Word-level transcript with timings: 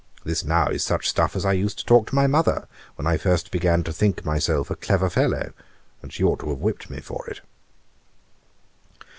This 0.23 0.43
now 0.43 0.67
is 0.69 0.83
such 0.83 1.07
stuff 1.07 1.35
as 1.35 1.45
I 1.45 1.53
used 1.53 1.77
to 1.77 1.85
talk 1.85 2.07
to 2.07 2.15
my 2.15 2.25
mother, 2.25 2.67
when 2.95 3.05
I 3.05 3.17
first 3.19 3.51
began 3.51 3.83
to 3.83 3.93
think 3.93 4.25
myself 4.25 4.71
a 4.71 4.75
clever 4.75 5.11
fellow; 5.11 5.53
and 6.01 6.11
she 6.11 6.23
ought 6.23 6.39
to 6.39 6.49
have 6.49 6.57
whipt 6.57 6.89
me 6.89 6.99
for 6.99 7.27
it.' 7.27 7.41